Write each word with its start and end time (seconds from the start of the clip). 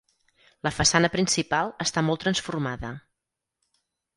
La 0.67 0.71
façana 0.77 1.11
principal 1.17 1.71
està 1.87 2.05
molt 2.09 2.25
transformada. 2.27 2.91